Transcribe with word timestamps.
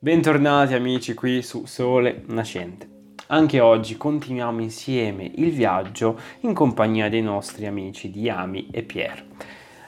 Bentornati 0.00 0.74
amici 0.74 1.12
qui 1.12 1.42
su 1.42 1.66
Sole 1.66 2.22
Nascente. 2.26 2.88
Anche 3.26 3.58
oggi 3.58 3.96
continuiamo 3.96 4.62
insieme 4.62 5.28
il 5.34 5.50
viaggio 5.50 6.16
in 6.42 6.54
compagnia 6.54 7.08
dei 7.08 7.20
nostri 7.20 7.66
amici 7.66 8.08
di 8.08 8.30
Ami 8.30 8.68
e 8.70 8.84
Pierre. 8.84 9.24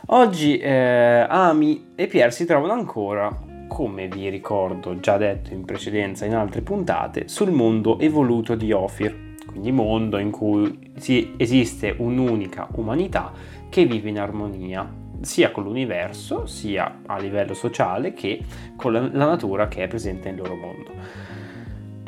Oggi 0.06 0.58
eh, 0.58 1.24
Ami 1.28 1.92
e 1.94 2.08
Pierre 2.08 2.32
si 2.32 2.44
trovano 2.44 2.72
ancora, 2.72 3.30
come 3.68 4.08
vi 4.08 4.28
ricordo 4.30 4.98
già 4.98 5.16
detto 5.16 5.54
in 5.54 5.64
precedenza 5.64 6.24
in 6.24 6.34
altre 6.34 6.62
puntate, 6.62 7.28
sul 7.28 7.52
mondo 7.52 8.00
evoluto 8.00 8.56
di 8.56 8.72
Ophir, 8.72 9.36
quindi 9.46 9.70
mondo 9.70 10.18
in 10.18 10.32
cui 10.32 10.90
esiste 11.36 11.94
un'unica 11.96 12.66
umanità 12.72 13.32
che 13.68 13.84
vive 13.84 14.08
in 14.08 14.18
armonia 14.18 14.99
sia 15.20 15.50
con 15.50 15.64
l'universo, 15.64 16.46
sia 16.46 17.00
a 17.06 17.18
livello 17.18 17.54
sociale 17.54 18.12
che 18.12 18.40
con 18.76 18.92
la, 18.92 19.00
la 19.00 19.26
natura 19.26 19.68
che 19.68 19.84
è 19.84 19.88
presente 19.88 20.30
nel 20.30 20.40
loro 20.40 20.54
mondo. 20.54 21.28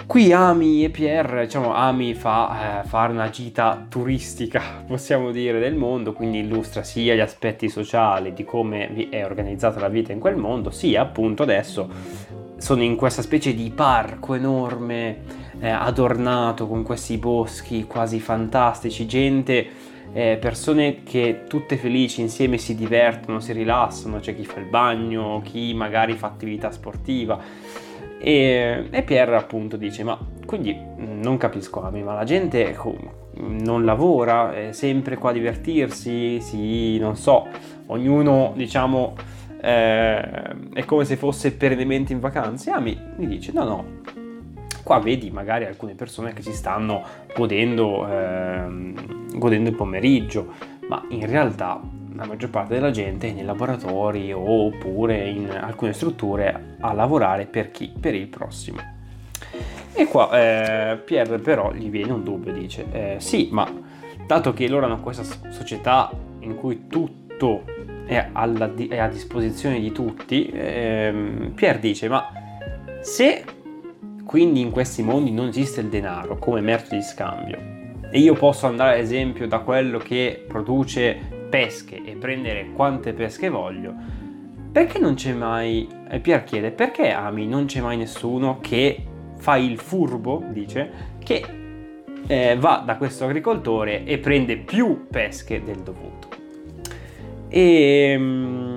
Qui 0.07 0.33
Ami 0.33 0.85
e 0.85 0.91
Pierre, 0.91 1.45
diciamo, 1.45 1.73
Ami 1.75 2.13
fa 2.15 2.83
eh, 2.83 2.87
fare 2.87 3.13
una 3.13 3.31
gita 3.31 3.87
turistica, 3.89 4.83
possiamo 4.87 5.31
dire, 5.31 5.59
del 5.59 5.75
mondo, 5.75 6.13
quindi 6.13 6.41
illustra 6.41 6.83
sia 6.83 7.15
gli 7.15 7.21
aspetti 7.21 7.69
sociali 7.69 8.33
di 8.33 8.45
come 8.45 9.09
è 9.09 9.25
organizzata 9.25 9.81
la 9.81 9.89
vita 9.89 10.13
in 10.13 10.19
quel 10.19 10.37
mondo, 10.37 10.71
sia 10.71 11.01
appunto 11.01 11.45
adesso 11.45 11.89
sono 12.57 12.83
in 12.83 12.95
questa 12.95 13.23
specie 13.23 13.55
di 13.55 13.71
parco 13.71 14.35
enorme, 14.35 15.23
eh, 15.61 15.69
adornato 15.69 16.69
con 16.69 16.83
questi 16.83 17.17
boschi 17.17 17.87
quasi 17.87 18.21
fantastici, 18.21 19.07
gente 19.07 19.67
eh, 20.13 20.37
persone 20.41 21.03
che 21.03 21.45
tutte 21.49 21.77
felici 21.77 22.21
insieme 22.21 22.59
si 22.59 22.75
divertono, 22.75 23.41
si 23.41 23.53
rilassano, 23.53 24.19
c'è 24.19 24.35
chi 24.35 24.45
fa 24.45 24.61
il 24.61 24.67
bagno, 24.67 25.41
chi 25.45 25.73
magari 25.75 26.15
fa 26.15 26.27
attività 26.27 26.71
sportiva. 26.71 27.41
E, 28.19 28.89
e 28.91 29.03
Pierre 29.03 29.37
appunto 29.37 29.77
dice, 29.77 30.05
ma 30.05 30.19
quindi 30.47 30.75
mm, 30.75 31.21
non 31.23 31.37
capisco 31.39 31.83
Ami, 31.83 32.03
ma 32.03 32.15
la 32.15 32.25
gente 32.25 32.77
non 33.35 33.85
lavora, 33.85 34.55
è 34.55 34.73
sempre 34.73 35.17
qua 35.17 35.31
a 35.31 35.33
divertirsi, 35.33 36.41
si, 36.41 36.99
non 36.99 37.17
so, 37.17 37.49
ognuno 37.87 38.53
diciamo 38.55 39.15
eh, 39.61 40.21
è 40.73 40.85
come 40.85 41.05
se 41.05 41.17
fosse 41.17 41.53
perennemente 41.53 42.13
in 42.13 42.21
vacanze. 42.21 42.71
Ami 42.71 42.99
mi 43.17 43.27
dice, 43.27 43.53
no 43.53 43.65
no, 43.65 43.87
Qua 44.83 44.99
vedi 44.99 45.31
magari 45.31 45.65
alcune 45.65 45.95
persone 45.95 46.33
che 46.33 46.43
si 46.43 46.53
stanno 46.53 47.03
godendo, 47.35 48.07
ehm, 48.07 49.39
godendo 49.39 49.71
il 49.71 49.77
pomeriggio, 49.77 50.53
ma 50.89 51.05
in 51.11 51.27
realtà 51.27 51.81
la 52.15 52.27
maggior 52.27 52.51
parte 52.51 52.75
della 52.75 52.91
gente 52.91 53.29
è 53.29 53.33
nei 53.33 53.45
laboratori 53.45 54.33
oppure 54.33 55.29
in 55.29 55.51
alcune 55.51 55.93
strutture 55.93 56.77
a 56.81 56.93
lavorare 56.93 57.47
per 57.47 57.71
chi? 57.71 57.93
Per 57.99 58.15
il 58.15 58.29
prossimo. 58.29 58.79
E 59.95 60.07
qua 60.07 60.31
eh, 60.33 60.97
Pierre 60.97 61.39
però 61.39 61.73
gli 61.73 61.91
viene 61.91 62.13
un 62.13 62.23
dubbio, 62.23 62.53
dice 62.53 62.87
eh, 62.91 63.17
sì, 63.19 63.49
ma 63.51 63.71
dato 64.27 64.53
che 64.53 64.69
loro 64.69 64.87
hanno 64.87 65.01
questa 65.01 65.23
società 65.51 66.11
in 66.41 66.57
cui 66.57 66.87
tutto 66.89 67.65
è, 68.07 68.29
alla, 68.33 68.73
è 68.75 68.99
a 68.99 69.09
disposizione 69.09 69.81
di 69.81 69.93
tutti, 69.93 70.47
eh, 70.49 71.53
Pierre 71.55 71.79
dice 71.79 72.09
ma 72.09 72.27
se 73.01 73.45
quindi 74.33 74.63
in 74.63 74.71
questi 74.71 75.03
mondi 75.03 75.31
non 75.31 75.49
esiste 75.49 75.83
il 75.83 75.89
denaro 75.89 76.39
come 76.39 76.63
merce 76.63 76.97
di 76.97 77.03
scambio. 77.03 77.59
E 78.11 78.19
io 78.19 78.33
posso 78.33 78.67
andare 78.67 78.95
ad 78.95 79.01
esempio 79.01 79.47
da 79.47 79.59
quello 79.59 79.99
che 79.99 80.43
produce 80.49 81.19
pesche 81.51 82.03
e 82.03 82.15
prendere 82.15 82.71
quante 82.73 83.13
pesche 83.13 83.51
voglio. 83.51 83.93
Perché 84.73 84.99
non 84.99 85.17
c'è 85.17 85.35
mai... 85.35 85.87
E 86.09 86.19
Pier 86.21 86.45
chiede, 86.45 86.71
perché 86.71 87.11
Ami 87.11 87.47
non 87.47 87.67
c'è 87.67 87.83
mai 87.83 87.99
nessuno 87.99 88.57
che 88.63 89.05
fa 89.37 89.57
il 89.57 89.79
furbo, 89.79 90.43
dice, 90.49 90.91
che 91.23 91.45
eh, 92.27 92.57
va 92.59 92.83
da 92.87 92.97
questo 92.97 93.27
agricoltore 93.27 94.05
e 94.05 94.17
prende 94.17 94.57
più 94.57 95.09
pesche 95.11 95.63
del 95.63 95.81
dovuto. 95.81 96.29
E... 97.49 98.72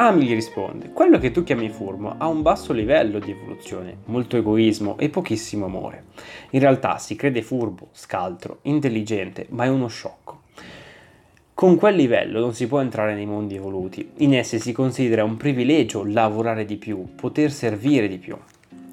Ami 0.00 0.26
gli 0.26 0.32
risponde, 0.32 0.92
quello 0.92 1.18
che 1.18 1.32
tu 1.32 1.42
chiami 1.42 1.70
furbo 1.70 2.14
ha 2.18 2.28
un 2.28 2.40
basso 2.40 2.72
livello 2.72 3.18
di 3.18 3.32
evoluzione, 3.32 3.96
molto 4.04 4.36
egoismo 4.36 4.96
e 4.96 5.08
pochissimo 5.08 5.64
amore. 5.64 6.04
In 6.50 6.60
realtà 6.60 6.98
si 6.98 7.16
crede 7.16 7.42
furbo, 7.42 7.88
scaltro, 7.90 8.60
intelligente, 8.62 9.46
ma 9.48 9.64
è 9.64 9.68
uno 9.68 9.88
sciocco. 9.88 10.42
Con 11.52 11.74
quel 11.74 11.96
livello 11.96 12.38
non 12.38 12.54
si 12.54 12.68
può 12.68 12.80
entrare 12.80 13.16
nei 13.16 13.26
mondi 13.26 13.56
evoluti, 13.56 14.08
in 14.18 14.36
essi 14.36 14.60
si 14.60 14.70
considera 14.70 15.24
un 15.24 15.36
privilegio 15.36 16.04
lavorare 16.04 16.64
di 16.64 16.76
più, 16.76 17.16
poter 17.16 17.50
servire 17.50 18.06
di 18.06 18.18
più. 18.18 18.36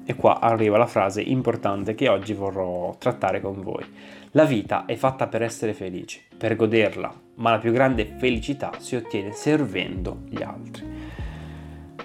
E 0.04 0.16
qua 0.16 0.40
arriva 0.40 0.76
la 0.76 0.86
frase 0.86 1.22
importante 1.22 1.94
che 1.94 2.08
oggi 2.08 2.32
vorrò 2.32 2.96
trattare 2.98 3.40
con 3.40 3.60
voi. 3.62 3.84
La 4.32 4.44
vita 4.44 4.86
è 4.86 4.96
fatta 4.96 5.28
per 5.28 5.42
essere 5.42 5.72
felici, 5.72 6.20
per 6.36 6.56
goderla, 6.56 7.14
ma 7.36 7.52
la 7.52 7.58
più 7.58 7.70
grande 7.70 8.16
felicità 8.18 8.72
si 8.78 8.96
ottiene 8.96 9.30
servendo 9.30 10.22
gli 10.28 10.42
altri. 10.42 10.95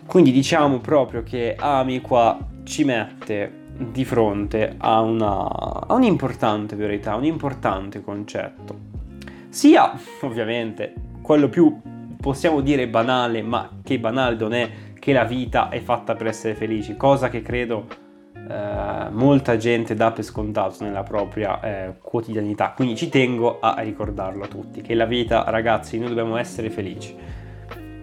Quindi 0.06 0.32
diciamo 0.32 0.80
proprio 0.80 1.24
che 1.24 1.56
Ami 1.58 2.02
qua 2.02 2.38
ci 2.64 2.84
mette 2.84 3.60
di 3.90 4.06
fronte 4.06 4.76
a, 4.78 5.00
una, 5.02 5.48
a 5.88 5.94
un'importante 5.94 6.76
verità, 6.76 7.16
un 7.16 7.26
importante 7.26 8.02
concetto. 8.02 8.90
Sia 9.50 9.98
ovviamente 10.22 10.94
quello 11.22 11.50
più 11.50 11.82
possiamo 12.20 12.62
dire 12.62 12.88
banale, 12.88 13.42
ma 13.42 13.70
che 13.84 14.00
banale 14.00 14.36
non 14.36 14.54
è 14.54 14.70
che 15.00 15.14
la 15.14 15.24
vita 15.24 15.70
è 15.70 15.80
fatta 15.82 16.16
per 16.16 16.28
essere 16.28 16.54
felici, 16.54 16.96
cosa 16.96 17.30
che 17.30 17.42
credo 17.42 17.88
eh, 18.48 19.10
molta 19.12 19.58
gente 19.58 19.96
dà 19.96 20.12
per 20.12 20.24
scontato 20.24 20.84
nella 20.84 21.04
propria 21.04 21.60
eh, 21.62 21.94
quotidianità. 22.00 22.74
Quindi 22.76 22.96
ci 22.96 23.10
tengo 23.10 23.60
a 23.60 23.80
ricordarlo 23.80 24.44
a 24.44 24.48
tutti, 24.48 24.82
che 24.82 24.94
la 24.94 25.06
vita, 25.06 25.44
ragazzi, 25.48 25.98
noi 25.98 26.10
dobbiamo 26.10 26.38
essere 26.38 26.70
felici 26.70 27.16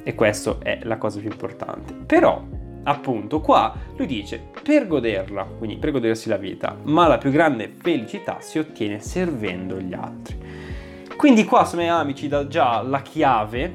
e 0.08 0.14
questa 0.14 0.56
è 0.62 0.78
la 0.84 0.96
cosa 0.96 1.20
più 1.20 1.28
importante. 1.28 1.92
Però, 1.92 2.42
appunto, 2.84 3.42
qua 3.42 3.74
lui 3.94 4.06
dice 4.06 4.41
per 4.62 4.86
goderla, 4.86 5.44
quindi 5.44 5.76
per 5.76 5.91
godersi 5.91 6.30
la 6.30 6.38
vita, 6.38 6.74
ma 6.84 7.06
la 7.06 7.19
più 7.19 7.30
grande 7.30 7.69
felicità 7.69 8.38
si 8.41 8.58
ottiene 8.58 9.00
servendo 9.00 9.78
gli 9.78 9.92
altri. 9.92 10.38
Quindi 11.14 11.44
qua 11.44 11.66
Sumeami 11.66 12.14
ci 12.14 12.26
dà 12.26 12.47
già 12.47 12.80
la 12.80 13.02
chiave, 13.02 13.74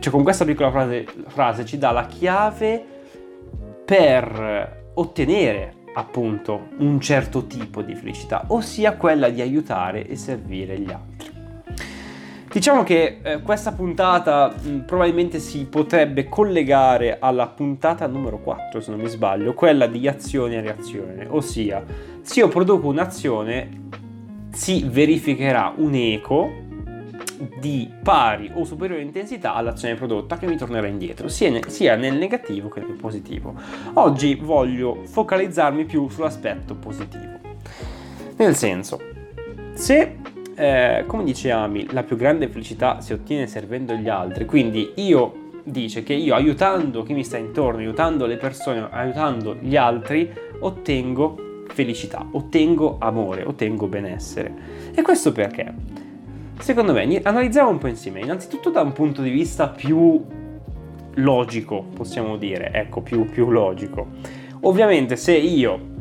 cioè 0.00 0.12
con 0.12 0.22
questa 0.22 0.44
piccola 0.44 0.70
frase, 0.70 1.06
frase 1.28 1.64
ci 1.64 1.78
dà 1.78 1.92
la 1.92 2.04
chiave 2.04 2.84
per 3.86 4.90
ottenere 4.92 5.76
appunto 5.94 6.68
un 6.76 7.00
certo 7.00 7.46
tipo 7.46 7.80
di 7.80 7.94
felicità, 7.94 8.44
ossia 8.48 8.96
quella 8.96 9.30
di 9.30 9.40
aiutare 9.40 10.06
e 10.06 10.14
servire 10.16 10.78
gli 10.78 10.90
altri. 10.90 11.15
Diciamo 12.56 12.84
che 12.84 13.18
eh, 13.20 13.42
questa 13.42 13.72
puntata 13.72 14.48
mh, 14.48 14.86
probabilmente 14.86 15.40
si 15.40 15.66
potrebbe 15.66 16.26
collegare 16.26 17.18
alla 17.20 17.48
puntata 17.48 18.06
numero 18.06 18.38
4, 18.38 18.80
se 18.80 18.90
non 18.92 19.00
mi 19.00 19.10
sbaglio, 19.10 19.52
quella 19.52 19.86
di 19.86 20.08
azione 20.08 20.54
e 20.54 20.60
reazione, 20.62 21.26
ossia 21.28 21.84
se 22.22 22.40
io 22.40 22.48
produco 22.48 22.86
un'azione 22.86 23.88
si 24.52 24.86
verificherà 24.88 25.74
un 25.76 25.92
eco 25.96 26.50
di 27.60 27.90
pari 28.02 28.50
o 28.54 28.64
superiore 28.64 29.02
intensità 29.02 29.52
all'azione 29.52 29.94
prodotta 29.94 30.38
che 30.38 30.46
mi 30.46 30.56
tornerà 30.56 30.86
indietro, 30.86 31.28
sia 31.28 31.94
nel 31.94 32.16
negativo 32.16 32.70
che 32.70 32.80
nel 32.80 32.96
positivo. 32.96 33.52
Oggi 33.92 34.34
voglio 34.34 35.02
focalizzarmi 35.04 35.84
più 35.84 36.08
sull'aspetto 36.08 36.74
positivo. 36.74 37.38
Nel 38.36 38.56
senso, 38.56 38.98
se 39.74 40.34
eh, 40.56 41.04
come 41.06 41.22
dice 41.22 41.50
Ami, 41.50 41.86
la 41.92 42.02
più 42.02 42.16
grande 42.16 42.48
felicità 42.48 43.00
si 43.00 43.12
ottiene 43.12 43.46
servendo 43.46 43.94
gli 43.94 44.08
altri, 44.08 44.46
quindi 44.46 44.92
io 44.96 45.44
dice 45.62 46.02
che 46.02 46.14
io 46.14 46.34
aiutando 46.34 47.02
chi 47.02 47.12
mi 47.12 47.24
sta 47.24 47.36
intorno, 47.36 47.80
aiutando 47.80 48.24
le 48.24 48.36
persone, 48.36 48.88
aiutando 48.90 49.56
gli 49.60 49.76
altri, 49.76 50.32
ottengo 50.60 51.64
felicità, 51.68 52.26
ottengo 52.30 52.96
amore, 53.00 53.42
ottengo 53.44 53.86
benessere. 53.86 54.54
E 54.94 55.02
questo 55.02 55.32
perché? 55.32 55.74
Secondo 56.58 56.92
me, 56.92 57.20
analizziamo 57.22 57.68
un 57.68 57.78
po' 57.78 57.88
insieme, 57.88 58.20
innanzitutto 58.20 58.70
da 58.70 58.80
un 58.80 58.92
punto 58.92 59.20
di 59.20 59.30
vista 59.30 59.68
più 59.68 60.24
logico, 61.14 61.84
possiamo 61.94 62.36
dire, 62.36 62.70
ecco, 62.72 63.02
più, 63.02 63.26
più 63.26 63.50
logico. 63.50 64.06
Ovviamente 64.60 65.16
se 65.16 65.36
io 65.36 65.94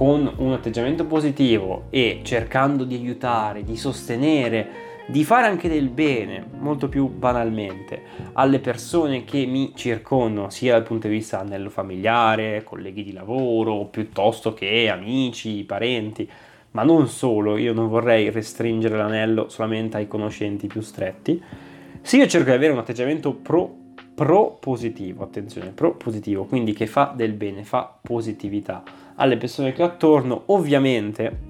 con 0.00 0.32
un 0.38 0.52
atteggiamento 0.52 1.04
positivo 1.04 1.88
e 1.90 2.20
cercando 2.22 2.84
di 2.84 2.94
aiutare, 2.94 3.64
di 3.64 3.76
sostenere, 3.76 5.04
di 5.08 5.24
fare 5.24 5.46
anche 5.46 5.68
del 5.68 5.90
bene, 5.90 6.42
molto 6.58 6.88
più 6.88 7.06
banalmente, 7.08 8.00
alle 8.32 8.60
persone 8.60 9.24
che 9.24 9.44
mi 9.44 9.72
circondano, 9.74 10.48
sia 10.48 10.72
dal 10.72 10.84
punto 10.84 11.06
di 11.06 11.12
vista 11.12 11.40
anello 11.40 11.68
familiare, 11.68 12.64
colleghi 12.64 13.04
di 13.04 13.12
lavoro, 13.12 13.84
piuttosto 13.90 14.54
che 14.54 14.88
amici, 14.88 15.64
parenti, 15.64 16.26
ma 16.70 16.82
non 16.82 17.06
solo, 17.06 17.58
io 17.58 17.74
non 17.74 17.88
vorrei 17.88 18.30
restringere 18.30 18.96
l'anello 18.96 19.50
solamente 19.50 19.98
ai 19.98 20.08
conoscenti 20.08 20.66
più 20.66 20.80
stretti. 20.80 21.42
Se 22.00 22.16
io 22.16 22.26
cerco 22.26 22.48
di 22.48 22.56
avere 22.56 22.72
un 22.72 22.78
atteggiamento 22.78 23.34
pro 23.34 23.76
pro-positivo, 24.20 25.24
attenzione, 25.24 25.70
pro-positivo, 25.70 26.44
quindi 26.44 26.74
che 26.74 26.86
fa 26.86 27.10
del 27.16 27.32
bene, 27.32 27.64
fa 27.64 27.90
positività 28.02 28.82
alle 29.20 29.36
persone 29.36 29.72
che 29.72 29.82
ho 29.82 29.86
attorno, 29.86 30.44
ovviamente, 30.46 31.48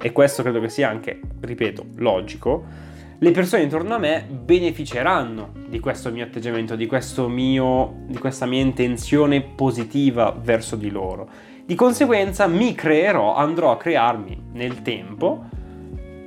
e 0.00 0.12
questo 0.12 0.42
credo 0.42 0.60
che 0.60 0.68
sia 0.68 0.88
anche, 0.88 1.20
ripeto, 1.40 1.84
logico, 1.96 2.64
le 3.18 3.30
persone 3.32 3.62
intorno 3.62 3.94
a 3.94 3.98
me 3.98 4.26
beneficeranno 4.30 5.52
di 5.68 5.80
questo 5.80 6.10
mio 6.10 6.24
atteggiamento, 6.24 6.76
di, 6.76 6.88
mio, 7.28 7.94
di 8.06 8.18
questa 8.18 8.46
mia 8.46 8.60
intenzione 8.60 9.40
positiva 9.42 10.36
verso 10.38 10.76
di 10.76 10.90
loro. 10.90 11.28
Di 11.64 11.74
conseguenza 11.74 12.46
mi 12.46 12.74
creerò, 12.74 13.34
andrò 13.34 13.72
a 13.72 13.76
crearmi 13.76 14.50
nel 14.52 14.82
tempo 14.82 15.46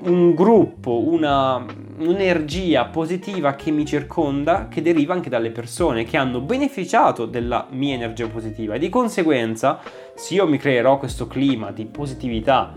un 0.03 0.33
gruppo, 0.33 1.07
una, 1.07 1.63
un'energia 1.98 2.86
positiva 2.86 3.56
che 3.56 3.71
mi 3.71 3.86
circonda, 3.86 4.68
che 4.68 4.81
deriva 4.81 5.13
anche 5.13 5.30
dalle 5.30 5.51
persone 5.51 6.03
che 6.03 6.18
hanno 6.18 6.42
beneficiato 6.42 7.25
della 7.25 7.68
mia 7.71 7.94
energia 7.94 8.27
positiva. 8.27 8.75
E 8.75 8.80
di 8.80 8.89
conseguenza, 8.89 9.80
se 10.15 10.33
io 10.36 10.48
mi 10.48 10.57
creerò 10.57 10.98
questo 10.98 11.27
clima 11.27 11.71
di 11.71 11.86
positività 11.86 12.74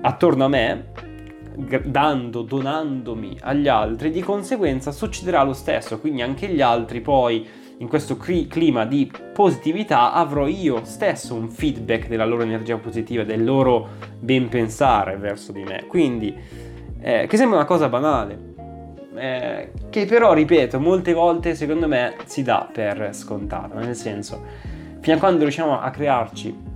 attorno 0.00 0.44
a 0.44 0.48
me, 0.48 0.90
dando, 1.84 2.42
donandomi 2.42 3.38
agli 3.40 3.68
altri, 3.68 4.10
di 4.10 4.22
conseguenza 4.22 4.90
succederà 4.90 5.42
lo 5.42 5.52
stesso, 5.52 5.98
quindi 5.98 6.22
anche 6.22 6.48
gli 6.48 6.60
altri 6.60 7.00
poi 7.00 7.46
in 7.82 7.88
questo 7.88 8.16
cri- 8.16 8.46
clima 8.46 8.86
di 8.86 9.10
positività 9.34 10.12
avrò 10.12 10.46
io 10.46 10.84
stesso 10.84 11.34
un 11.34 11.50
feedback 11.50 12.06
della 12.06 12.24
loro 12.24 12.42
energia 12.42 12.76
positiva, 12.76 13.24
del 13.24 13.44
loro 13.44 13.88
ben 14.20 14.48
pensare 14.48 15.16
verso 15.16 15.50
di 15.50 15.64
me. 15.64 15.86
Quindi, 15.88 16.32
eh, 17.00 17.26
che 17.28 17.36
sembra 17.36 17.58
una 17.58 17.66
cosa 17.66 17.88
banale, 17.88 18.38
eh, 19.16 19.72
che 19.90 20.06
però, 20.06 20.32
ripeto, 20.32 20.78
molte 20.78 21.12
volte 21.12 21.56
secondo 21.56 21.88
me 21.88 22.14
si 22.24 22.44
dà 22.44 22.68
per 22.72 23.10
scontata, 23.12 23.76
nel 23.80 23.96
senso, 23.96 24.40
fino 25.00 25.16
a 25.16 25.18
quando 25.18 25.40
riusciamo 25.40 25.80
a 25.80 25.90
crearci 25.90 26.70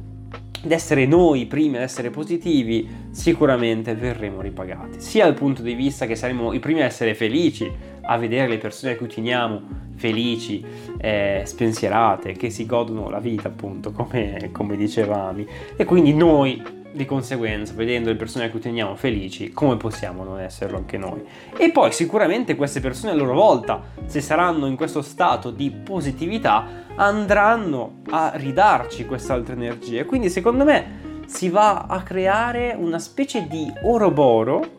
ad 0.64 0.72
essere 0.72 1.06
noi 1.06 1.46
primi 1.46 1.76
ad 1.76 1.82
essere 1.82 2.10
positivi, 2.10 2.88
sicuramente 3.12 3.94
verremo 3.94 4.40
ripagati. 4.40 5.00
Sia 5.00 5.26
dal 5.26 5.34
punto 5.34 5.62
di 5.62 5.74
vista 5.74 6.06
che 6.06 6.16
saremo 6.16 6.52
i 6.52 6.58
primi 6.58 6.80
ad 6.80 6.86
essere 6.86 7.14
felici, 7.14 7.70
a 8.02 8.16
vedere 8.18 8.48
le 8.48 8.58
persone 8.58 8.94
a 8.94 8.96
cui 8.96 9.06
teniamo 9.06 9.85
felici, 9.96 10.64
eh, 10.98 11.42
spensierate, 11.44 12.32
che 12.32 12.50
si 12.50 12.66
godono 12.66 13.10
la 13.10 13.18
vita, 13.18 13.48
appunto, 13.48 13.92
come, 13.92 14.50
come 14.52 14.76
dicevamo. 14.76 15.44
E 15.76 15.84
quindi 15.84 16.14
noi 16.14 16.62
di 16.96 17.04
conseguenza, 17.04 17.74
vedendo 17.74 18.08
le 18.08 18.16
persone 18.16 18.50
cui 18.50 18.58
teniamo 18.58 18.96
felici, 18.96 19.52
come 19.52 19.76
possiamo 19.76 20.24
non 20.24 20.40
esserlo 20.40 20.78
anche 20.78 20.96
noi? 20.96 21.22
E 21.56 21.70
poi 21.70 21.92
sicuramente 21.92 22.56
queste 22.56 22.80
persone 22.80 23.12
a 23.12 23.14
loro 23.14 23.34
volta, 23.34 23.82
se 24.06 24.20
saranno 24.20 24.66
in 24.66 24.76
questo 24.76 25.02
stato 25.02 25.50
di 25.50 25.70
positività, 25.70 26.84
andranno 26.96 28.00
a 28.08 28.32
ridarci 28.34 29.04
quest'altra 29.04 29.52
energia. 29.52 30.04
Quindi 30.06 30.30
secondo 30.30 30.64
me 30.64 31.04
si 31.26 31.50
va 31.50 31.86
a 31.86 32.02
creare 32.02 32.74
una 32.78 32.98
specie 32.98 33.46
di 33.46 33.70
oroboro, 33.82 34.75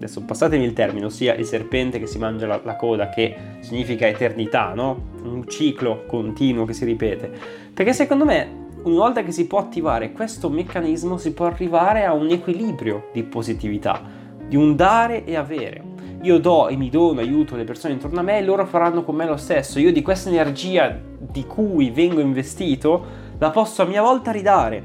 adesso 0.00 0.22
passatemi 0.22 0.64
il 0.64 0.72
termine, 0.72 1.04
ossia 1.04 1.34
il 1.34 1.44
serpente 1.44 1.98
che 1.98 2.06
si 2.06 2.16
mangia 2.16 2.46
la, 2.46 2.58
la 2.64 2.76
coda, 2.76 3.10
che 3.10 3.36
significa 3.60 4.06
eternità, 4.06 4.72
no? 4.72 5.08
Un 5.22 5.46
ciclo 5.46 6.04
continuo 6.06 6.64
che 6.64 6.72
si 6.72 6.86
ripete. 6.86 7.30
Perché 7.74 7.92
secondo 7.92 8.24
me 8.24 8.68
una 8.84 8.96
volta 8.96 9.22
che 9.22 9.30
si 9.30 9.46
può 9.46 9.58
attivare 9.58 10.12
questo 10.12 10.48
meccanismo 10.48 11.18
si 11.18 11.34
può 11.34 11.44
arrivare 11.44 12.06
a 12.06 12.14
un 12.14 12.30
equilibrio 12.30 13.10
di 13.12 13.22
positività, 13.24 14.02
di 14.48 14.56
un 14.56 14.74
dare 14.74 15.26
e 15.26 15.36
avere. 15.36 15.82
Io 16.22 16.38
do 16.38 16.68
e 16.68 16.76
mi 16.76 16.88
dono, 16.88 17.20
aiuto 17.20 17.54
le 17.54 17.64
persone 17.64 17.92
intorno 17.92 18.20
a 18.20 18.22
me 18.22 18.38
e 18.38 18.42
loro 18.42 18.64
faranno 18.64 19.04
con 19.04 19.14
me 19.14 19.26
lo 19.26 19.36
stesso. 19.36 19.78
Io 19.78 19.92
di 19.92 20.00
questa 20.00 20.30
energia 20.30 20.98
di 21.18 21.44
cui 21.44 21.90
vengo 21.90 22.20
investito 22.20 23.04
la 23.36 23.50
posso 23.50 23.82
a 23.82 23.86
mia 23.86 24.00
volta 24.00 24.30
ridare. 24.30 24.82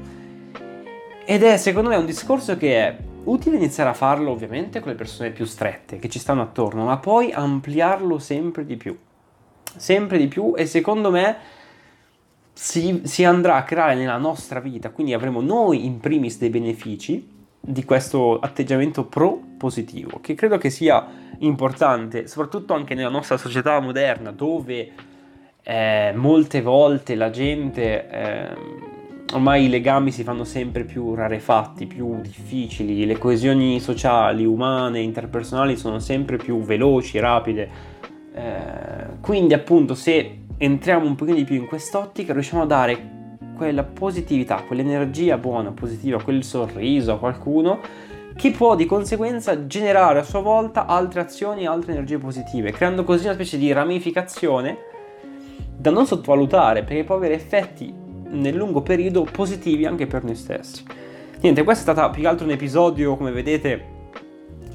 Ed 1.24 1.42
è 1.42 1.56
secondo 1.56 1.88
me 1.88 1.96
un 1.96 2.06
discorso 2.06 2.58
che 2.58 2.76
è 2.76 2.96
utile 3.26 3.56
iniziare 3.56 3.90
a 3.90 3.94
farlo 3.94 4.30
ovviamente 4.30 4.80
con 4.80 4.90
le 4.90 4.96
persone 4.96 5.30
più 5.30 5.44
strette 5.44 5.98
che 5.98 6.08
ci 6.08 6.18
stanno 6.18 6.42
attorno, 6.42 6.84
ma 6.84 6.98
poi 6.98 7.32
ampliarlo 7.32 8.18
sempre 8.18 8.64
di 8.64 8.76
più. 8.76 8.96
Sempre 9.76 10.18
di 10.18 10.26
più 10.26 10.54
e 10.56 10.66
secondo 10.66 11.10
me 11.10 11.36
si, 12.52 13.02
si, 13.04 13.24
andrà 13.24 13.56
a 13.56 13.64
creare 13.64 13.94
nella 13.94 14.16
nostra 14.16 14.60
vita, 14.60 14.90
quindi 14.90 15.12
avremo 15.12 15.42
noi 15.42 15.84
in 15.84 16.00
primis 16.00 16.38
dei 16.38 16.48
benefici 16.48 17.34
di 17.60 17.84
questo 17.84 18.38
atteggiamento 18.38 19.04
pro-positivo, 19.04 20.20
che 20.22 20.34
credo 20.34 20.56
che 20.56 20.70
sia 20.70 21.06
importante, 21.40 22.26
soprattutto 22.28 22.72
anche 22.72 22.94
nella 22.94 23.10
nostra 23.10 23.36
società 23.36 23.78
moderna, 23.80 24.30
dove 24.30 24.92
eh, 25.62 26.12
molte 26.14 26.62
volte 26.62 27.14
la 27.16 27.30
gente, 27.30 28.08
eh, 28.08 28.56
ormai 29.32 29.64
i 29.64 29.68
legami 29.68 30.12
si 30.12 30.22
fanno 30.22 30.44
sempre 30.44 30.84
più 30.84 31.14
rarefatti, 31.14 31.86
più 31.86 32.20
difficili, 32.20 33.04
le 33.06 33.18
coesioni 33.18 33.80
sociali, 33.80 34.44
umane, 34.44 35.00
interpersonali 35.00 35.76
sono 35.76 35.98
sempre 35.98 36.36
più 36.36 36.60
veloci, 36.60 37.18
rapide. 37.18 37.68
Eh, 38.34 39.20
quindi 39.20 39.54
appunto 39.54 39.94
se 39.94 40.42
entriamo 40.56 41.06
un 41.06 41.14
pochino 41.14 41.36
di 41.36 41.44
più 41.44 41.56
in 41.56 41.66
quest'ottica, 41.66 42.32
riusciamo 42.32 42.62
a 42.62 42.66
dare 42.66 43.14
quella 43.56 43.84
positività, 43.84 44.62
quell'energia 44.66 45.38
buona, 45.38 45.72
positiva, 45.72 46.22
quel 46.22 46.44
sorriso 46.44 47.12
a 47.12 47.18
qualcuno 47.18 47.80
che 48.36 48.50
può 48.50 48.76
di 48.76 48.84
conseguenza 48.84 49.66
generare 49.66 50.18
a 50.18 50.22
sua 50.22 50.40
volta 50.40 50.84
altre 50.84 51.20
azioni, 51.20 51.66
altre 51.66 51.92
energie 51.92 52.18
positive, 52.18 52.70
creando 52.70 53.02
così 53.02 53.24
una 53.24 53.32
specie 53.32 53.56
di 53.56 53.72
ramificazione 53.72 54.76
da 55.74 55.90
non 55.90 56.06
sottovalutare 56.06 56.82
perché 56.82 57.04
può 57.04 57.16
avere 57.16 57.34
effetti 57.34 58.04
nel 58.36 58.54
lungo 58.54 58.82
periodo 58.82 59.26
positivi 59.30 59.86
anche 59.86 60.06
per 60.06 60.24
noi 60.24 60.36
stessi. 60.36 60.84
Niente, 61.40 61.64
questo 61.64 61.90
è 61.90 61.94
stato 61.94 62.10
più 62.10 62.22
che 62.22 62.28
altro 62.28 62.46
un 62.46 62.52
episodio, 62.52 63.16
come 63.16 63.30
vedete, 63.30 63.84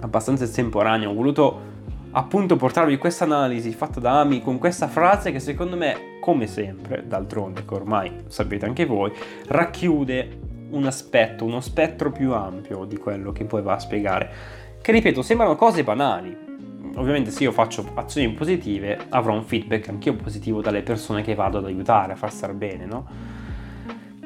abbastanza 0.02 0.44
estemporaneo. 0.44 1.10
Ho 1.10 1.14
voluto 1.14 1.70
appunto 2.12 2.56
portarvi 2.56 2.98
questa 2.98 3.24
analisi 3.24 3.72
fatta 3.72 4.00
da 4.00 4.20
Ami 4.20 4.42
con 4.42 4.58
questa 4.58 4.88
frase 4.88 5.32
che 5.32 5.40
secondo 5.40 5.78
me, 5.78 6.18
come 6.20 6.48
sempre, 6.48 7.04
d'altronde, 7.08 7.66
che 7.66 7.74
ormai 7.74 8.12
sapete 8.28 8.66
anche 8.66 8.86
voi, 8.86 9.12
racchiude 9.48 10.40
un 10.72 10.86
aspetto, 10.86 11.46
uno 11.46 11.62
spettro 11.62 12.12
più 12.12 12.34
ampio 12.34 12.86
di 12.86 12.98
quello 12.98 13.32
che 13.32 13.46
poi 13.46 13.62
va 13.62 13.74
a 13.74 13.80
spiegare. 13.80 14.30
Che 14.82 14.92
ripeto, 14.92 15.22
sembrano 15.22 15.56
cose 15.56 15.84
banali. 15.84 16.50
Ovviamente 16.96 17.32
se 17.32 17.44
io 17.44 17.52
faccio 17.52 17.86
azioni 17.94 18.30
positive 18.34 18.98
avrò 19.10 19.34
un 19.34 19.44
feedback 19.44 19.88
anch'io 19.90 20.16
positivo 20.16 20.62
dalle 20.62 20.82
persone 20.82 21.22
che 21.22 21.36
vado 21.36 21.60
ad 21.60 21.66
aiutare 21.66 22.14
a 22.14 22.16
far 22.16 22.32
star 22.32 22.54
bene, 22.54 22.86
no? 22.86 23.06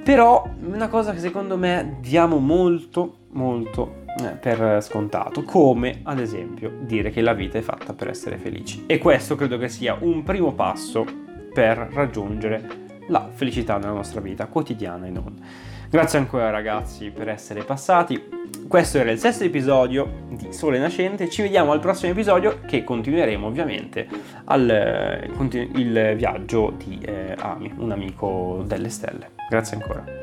Però 0.05 0.47
una 0.61 0.87
cosa 0.87 1.13
che 1.13 1.19
secondo 1.19 1.57
me 1.57 1.97
diamo 1.99 2.37
molto, 2.37 3.21
molto 3.31 4.03
eh, 4.19 4.35
per 4.39 4.83
scontato, 4.83 5.41
come 5.41 6.01
ad 6.03 6.19
esempio 6.19 6.73
dire 6.81 7.09
che 7.09 7.21
la 7.21 7.33
vita 7.33 7.57
è 7.57 7.61
fatta 7.61 7.93
per 7.93 8.09
essere 8.09 8.37
felici. 8.37 8.83
E 8.85 8.99
questo 8.99 9.35
credo 9.35 9.57
che 9.57 9.67
sia 9.67 9.97
un 9.99 10.21
primo 10.21 10.53
passo 10.53 11.03
per 11.51 11.89
raggiungere 11.91 12.84
la 13.07 13.29
felicità 13.31 13.77
nella 13.77 13.93
nostra 13.93 14.21
vita 14.21 14.47
quotidiana 14.47 15.07
e 15.07 15.09
non. 15.09 15.41
Grazie 15.89 16.19
ancora 16.19 16.49
ragazzi 16.49 17.09
per 17.09 17.29
essere 17.29 17.63
passati. 17.63 18.21
Questo 18.67 18.97
era 18.97 19.11
il 19.11 19.19
sesto 19.19 19.43
episodio 19.43 20.25
di 20.29 20.51
Sole 20.51 20.79
Nascente. 20.79 21.29
Ci 21.29 21.41
vediamo 21.41 21.71
al 21.71 21.79
prossimo 21.79 22.11
episodio 22.11 22.61
che 22.65 22.83
continueremo 22.83 23.45
ovviamente 23.45 24.07
al, 24.45 25.29
il 25.51 26.13
viaggio 26.17 26.73
di 26.75 26.99
eh, 27.01 27.35
Ami, 27.37 27.71
un 27.77 27.91
amico 27.91 28.63
delle 28.65 28.89
stelle. 28.89 29.31
Grazie 29.49 29.77
ancora. 29.77 30.05